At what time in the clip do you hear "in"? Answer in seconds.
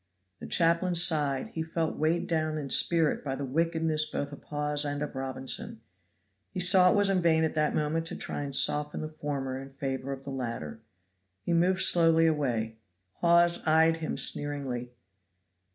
2.57-2.71, 7.07-7.21, 9.61-9.69